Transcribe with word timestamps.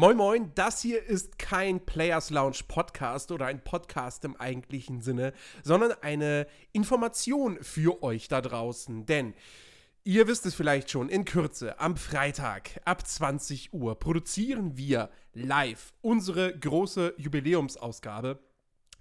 Moin 0.00 0.16
Moin, 0.16 0.52
das 0.54 0.80
hier 0.80 1.02
ist 1.02 1.40
kein 1.40 1.84
Players 1.84 2.30
Lounge 2.30 2.58
Podcast 2.68 3.32
oder 3.32 3.46
ein 3.46 3.64
Podcast 3.64 4.24
im 4.24 4.36
eigentlichen 4.36 5.00
Sinne, 5.00 5.32
sondern 5.64 5.90
eine 6.02 6.46
Information 6.70 7.58
für 7.62 8.00
euch 8.04 8.28
da 8.28 8.40
draußen. 8.40 9.06
Denn 9.06 9.34
ihr 10.04 10.28
wisst 10.28 10.46
es 10.46 10.54
vielleicht 10.54 10.88
schon, 10.88 11.08
in 11.08 11.24
Kürze, 11.24 11.80
am 11.80 11.96
Freitag 11.96 12.80
ab 12.84 13.04
20 13.04 13.74
Uhr 13.74 13.98
produzieren 13.98 14.76
wir 14.76 15.10
live 15.34 15.92
unsere 16.00 16.56
große 16.56 17.14
Jubiläumsausgabe 17.16 18.38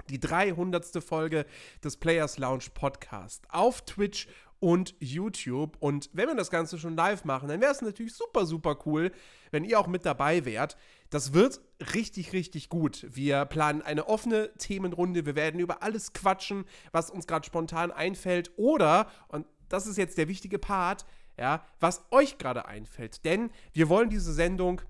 die 0.10 0.20
300. 0.20 1.04
Folge 1.04 1.46
des 1.84 1.98
Players 1.98 2.38
Lounge 2.38 2.66
Podcast 2.74 3.46
auf 3.50 3.82
Twitch 3.86 4.28
und 4.60 4.96
YouTube. 5.00 5.78
Und 5.80 6.10
wenn 6.14 6.28
wir 6.28 6.36
das 6.36 6.50
Ganze 6.50 6.78
schon 6.80 6.96
live 6.96 7.26
machen, 7.26 7.48
dann 7.48 7.62
wäre 7.62 7.72
es 7.72 7.82
natürlich 7.82 8.14
super, 8.14 8.46
super 8.46 8.78
cool, 8.86 9.12
wenn 9.52 9.64
ihr 9.64 9.80
auch 9.80 9.88
mit 9.88 10.06
dabei 10.06 10.46
wärt. 10.46 10.78
Das 11.10 11.34
wird 11.34 11.62
richtig, 11.94 12.34
richtig 12.34 12.70
gut. 12.70 13.06
Wir 13.10 13.46
planen 13.46 13.82
eine 13.82 14.08
offene 14.08 14.52
Themenrunde. 14.58 15.26
Wir 15.26 15.36
werden 15.36 15.60
über 15.60 15.84
alles 15.84 16.14
quatschen, 16.14 16.66
was 16.92 17.10
uns 17.10 17.28
gerade 17.28 17.46
spontan 17.46 17.92
einfällt. 17.92 18.52
Oder, 18.58 19.08
und 19.28 19.46
das 19.70 19.88
ist 19.88 19.98
jetzt 19.98 20.18
der 20.18 20.28
wichtige 20.28 20.60
Part, 20.60 21.06
ja, 21.38 21.64
was 21.80 22.06
euch 22.12 22.38
gerade 22.38 22.66
einfällt. 22.66 23.24
Denn 23.24 23.52
wir 23.74 23.90
wollen 23.90 24.10
diese 24.10 24.34
Sendung 24.34 24.82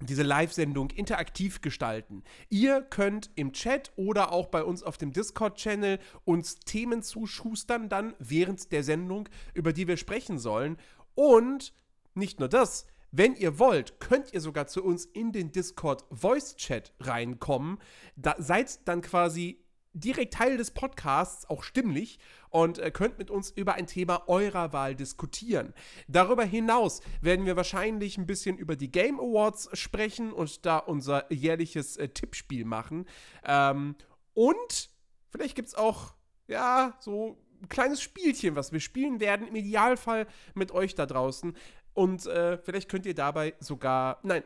diese 0.00 0.22
Live-Sendung 0.22 0.90
interaktiv 0.90 1.60
gestalten. 1.60 2.24
Ihr 2.48 2.82
könnt 2.82 3.30
im 3.34 3.52
Chat 3.52 3.92
oder 3.96 4.32
auch 4.32 4.48
bei 4.48 4.62
uns 4.64 4.82
auf 4.82 4.98
dem 4.98 5.12
Discord-Channel 5.12 5.98
uns 6.24 6.56
Themen 6.56 7.02
zuschustern, 7.02 7.88
dann 7.88 8.14
während 8.18 8.72
der 8.72 8.82
Sendung, 8.82 9.28
über 9.54 9.72
die 9.72 9.88
wir 9.88 9.96
sprechen 9.96 10.38
sollen. 10.38 10.76
Und 11.14 11.72
nicht 12.14 12.40
nur 12.40 12.48
das, 12.48 12.86
wenn 13.16 13.36
ihr 13.36 13.60
wollt, 13.60 14.00
könnt 14.00 14.32
ihr 14.32 14.40
sogar 14.40 14.66
zu 14.66 14.82
uns 14.82 15.04
in 15.04 15.30
den 15.30 15.52
Discord 15.52 16.04
Voice 16.10 16.56
Chat 16.56 16.92
reinkommen. 16.98 17.78
Da 18.16 18.34
seid 18.38 18.86
dann 18.88 19.02
quasi 19.02 19.63
direkt 19.94 20.34
Teil 20.34 20.56
des 20.56 20.72
Podcasts, 20.72 21.48
auch 21.48 21.62
stimmlich, 21.62 22.18
und 22.50 22.78
äh, 22.78 22.90
könnt 22.90 23.18
mit 23.18 23.30
uns 23.30 23.50
über 23.50 23.74
ein 23.74 23.86
Thema 23.86 24.28
eurer 24.28 24.72
Wahl 24.72 24.94
diskutieren. 24.94 25.72
Darüber 26.08 26.44
hinaus 26.44 27.00
werden 27.20 27.46
wir 27.46 27.56
wahrscheinlich 27.56 28.18
ein 28.18 28.26
bisschen 28.26 28.58
über 28.58 28.76
die 28.76 28.90
Game 28.90 29.18
Awards 29.18 29.70
sprechen 29.72 30.32
und 30.32 30.66
da 30.66 30.78
unser 30.78 31.32
jährliches 31.32 31.96
äh, 31.96 32.08
Tippspiel 32.08 32.64
machen. 32.64 33.06
Ähm, 33.44 33.96
und 34.34 34.90
vielleicht 35.30 35.54
gibt 35.54 35.68
es 35.68 35.74
auch, 35.74 36.14
ja, 36.46 36.94
so 37.00 37.38
ein 37.62 37.68
kleines 37.68 38.02
Spielchen, 38.02 38.56
was 38.56 38.72
wir 38.72 38.80
spielen 38.80 39.20
werden, 39.20 39.48
im 39.48 39.56
Idealfall 39.56 40.26
mit 40.54 40.72
euch 40.72 40.94
da 40.94 41.06
draußen. 41.06 41.56
Und 41.94 42.26
äh, 42.26 42.58
vielleicht 42.58 42.88
könnt 42.88 43.06
ihr 43.06 43.14
dabei 43.14 43.54
sogar, 43.60 44.18
nein, 44.24 44.42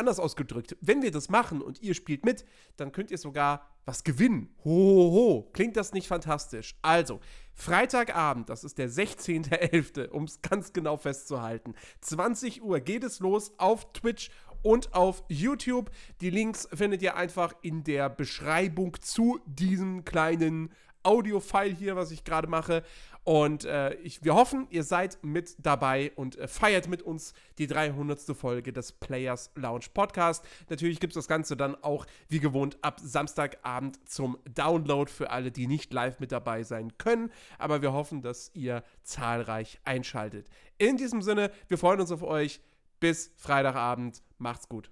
anders 0.00 0.18
ausgedrückt, 0.18 0.76
wenn 0.80 1.02
wir 1.02 1.12
das 1.12 1.28
machen 1.28 1.62
und 1.62 1.80
ihr 1.80 1.94
spielt 1.94 2.24
mit, 2.24 2.44
dann 2.76 2.90
könnt 2.90 3.10
ihr 3.12 3.18
sogar 3.18 3.68
was 3.84 4.02
gewinnen. 4.02 4.52
Ho, 4.64 4.70
ho, 4.70 5.12
ho. 5.12 5.50
Klingt 5.52 5.76
das 5.76 5.92
nicht 5.92 6.08
fantastisch? 6.08 6.74
Also, 6.82 7.20
Freitagabend, 7.52 8.48
das 8.48 8.64
ist 8.64 8.78
der 8.78 8.88
16.11., 8.88 10.08
um 10.08 10.24
es 10.24 10.40
ganz 10.42 10.72
genau 10.72 10.96
festzuhalten, 10.96 11.74
20 12.00 12.62
Uhr 12.62 12.80
geht 12.80 13.04
es 13.04 13.20
los 13.20 13.52
auf 13.58 13.92
Twitch 13.92 14.30
und 14.62 14.94
auf 14.94 15.22
YouTube. 15.28 15.90
Die 16.20 16.30
Links 16.30 16.68
findet 16.72 17.02
ihr 17.02 17.16
einfach 17.16 17.54
in 17.62 17.84
der 17.84 18.08
Beschreibung 18.08 18.96
zu 19.00 19.40
diesem 19.46 20.04
kleinen 20.04 20.72
Audio-File 21.02 21.74
hier, 21.74 21.96
was 21.96 22.10
ich 22.10 22.24
gerade 22.24 22.48
mache. 22.48 22.82
Und 23.24 23.64
äh, 23.64 23.94
ich, 23.96 24.24
wir 24.24 24.34
hoffen, 24.34 24.66
ihr 24.70 24.82
seid 24.82 25.18
mit 25.22 25.54
dabei 25.58 26.12
und 26.16 26.38
äh, 26.38 26.48
feiert 26.48 26.88
mit 26.88 27.02
uns 27.02 27.34
die 27.58 27.66
300. 27.66 28.20
Folge 28.34 28.72
des 28.72 28.92
Players 28.92 29.50
Lounge 29.54 29.86
Podcast. 29.92 30.44
Natürlich 30.70 31.00
gibt 31.00 31.12
es 31.12 31.16
das 31.16 31.28
Ganze 31.28 31.56
dann 31.56 31.76
auch 31.82 32.06
wie 32.28 32.40
gewohnt 32.40 32.78
ab 32.80 32.98
Samstagabend 33.02 34.08
zum 34.08 34.38
Download 34.54 35.10
für 35.10 35.30
alle, 35.30 35.52
die 35.52 35.66
nicht 35.66 35.92
live 35.92 36.18
mit 36.18 36.32
dabei 36.32 36.62
sein 36.62 36.96
können. 36.96 37.30
Aber 37.58 37.82
wir 37.82 37.92
hoffen, 37.92 38.22
dass 38.22 38.50
ihr 38.54 38.82
zahlreich 39.02 39.80
einschaltet. 39.84 40.48
In 40.78 40.96
diesem 40.96 41.20
Sinne, 41.20 41.50
wir 41.68 41.78
freuen 41.78 42.00
uns 42.00 42.12
auf 42.12 42.22
euch. 42.22 42.60
Bis 43.00 43.32
Freitagabend. 43.36 44.22
Macht's 44.38 44.68
gut. 44.68 44.90